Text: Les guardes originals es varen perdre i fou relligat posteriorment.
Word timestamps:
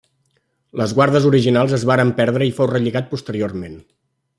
Les 0.81 0.95
guardes 1.01 1.27
originals 1.33 1.77
es 1.79 1.85
varen 1.91 2.15
perdre 2.23 2.49
i 2.53 2.57
fou 2.61 2.73
relligat 2.75 3.15
posteriorment. 3.17 3.79